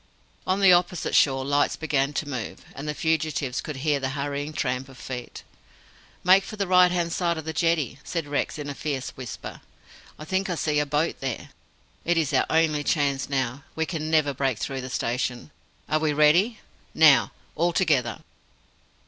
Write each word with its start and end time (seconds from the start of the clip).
On 0.47 0.61
the 0.61 0.73
opposite 0.73 1.13
shore 1.13 1.45
lights 1.45 1.75
began 1.75 2.11
to 2.13 2.27
move, 2.27 2.65
and 2.73 2.87
the 2.87 2.95
fugitives 2.95 3.61
could 3.61 3.75
hear 3.75 3.99
the 3.99 4.09
hurrying 4.17 4.51
tramp 4.51 4.89
of 4.89 4.97
feet. 4.97 5.43
"Make 6.23 6.43
for 6.43 6.55
the 6.55 6.65
right 6.65 6.89
hand 6.91 7.13
side 7.13 7.37
of 7.37 7.45
the 7.45 7.53
jetty," 7.53 7.99
said 8.03 8.25
Rex 8.27 8.57
in 8.57 8.67
a 8.67 8.73
fierce 8.73 9.11
whisper. 9.11 9.61
"I 10.17 10.25
think 10.25 10.49
I 10.49 10.55
see 10.55 10.79
a 10.79 10.87
boat 10.87 11.17
there. 11.19 11.49
It 12.03 12.17
is 12.17 12.33
our 12.33 12.47
only 12.49 12.83
chance 12.83 13.29
now. 13.29 13.63
We 13.75 13.85
can 13.85 14.09
never 14.09 14.33
break 14.33 14.57
through 14.57 14.81
the 14.81 14.89
station. 14.89 15.51
Are 15.87 15.99
we 15.99 16.13
ready? 16.13 16.61
Now! 16.95 17.31
All 17.55 17.71
together!" 17.71 18.23